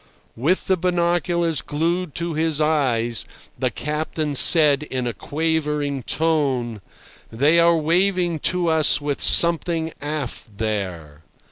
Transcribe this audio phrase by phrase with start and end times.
[0.35, 3.23] With the binoculars glued to his eyes,
[3.59, 6.81] the captain said in a quavering tone:
[7.31, 11.21] "They are waving to us with something aft there."